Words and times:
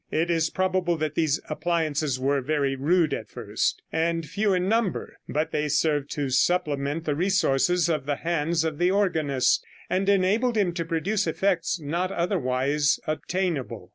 It 0.09 0.31
is 0.31 0.49
probable 0.49 0.97
that 0.97 1.13
these 1.13 1.39
appliances 1.47 2.19
were 2.19 2.41
very 2.41 2.75
rude 2.75 3.13
at 3.13 3.29
first, 3.29 3.83
and 3.93 4.25
few 4.25 4.51
in 4.51 4.67
number, 4.67 5.17
but 5.29 5.51
they 5.51 5.67
served 5.67 6.09
to 6.13 6.31
supplement 6.31 7.05
the 7.05 7.13
resources 7.13 7.87
of 7.87 8.07
the 8.07 8.15
hands 8.15 8.63
of 8.63 8.79
the 8.79 8.89
organist, 8.89 9.63
and 9.91 10.09
enabled 10.09 10.57
him 10.57 10.73
to 10.73 10.85
produce 10.85 11.27
effects 11.27 11.79
not 11.79 12.11
otherwise 12.11 12.99
obtainable. 13.05 13.89